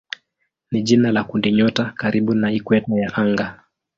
[0.71, 3.63] ni jina la kundinyota karibu na ikweta ya anga.